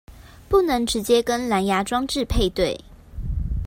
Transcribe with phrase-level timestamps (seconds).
[0.49, 2.75] 不能直接跟藍芽裝置配對